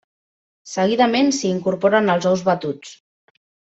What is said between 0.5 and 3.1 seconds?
Seguidament s'hi incorporen els ous batuts.